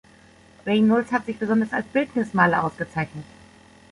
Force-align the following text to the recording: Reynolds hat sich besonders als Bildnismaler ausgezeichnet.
Reynolds 0.65 1.11
hat 1.11 1.27
sich 1.27 1.37
besonders 1.37 1.73
als 1.73 1.85
Bildnismaler 1.85 2.63
ausgezeichnet. 2.63 3.23